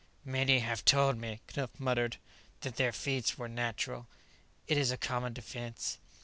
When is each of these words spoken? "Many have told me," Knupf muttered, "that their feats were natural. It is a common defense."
"Many 0.25 0.61
have 0.61 0.83
told 0.83 1.19
me," 1.19 1.41
Knupf 1.47 1.79
muttered, 1.79 2.17
"that 2.61 2.77
their 2.77 2.91
feats 2.91 3.37
were 3.37 3.47
natural. 3.47 4.07
It 4.67 4.79
is 4.79 4.89
a 4.89 4.97
common 4.97 5.33
defense." 5.33 5.99